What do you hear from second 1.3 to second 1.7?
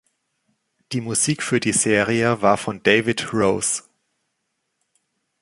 für